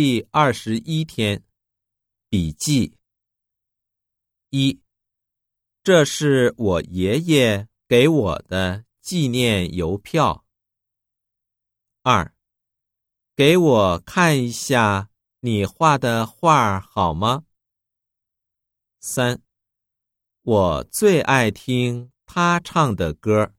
[0.00, 1.42] 第二十一天
[2.28, 2.94] 笔记。
[4.50, 4.80] 一
[5.82, 10.46] 这是我爷爷给我的纪念邮票。
[12.02, 12.32] 二
[13.34, 17.44] 给我看一下你画的画好吗？
[19.00, 19.42] 三
[20.42, 23.52] 我最爱听他唱的歌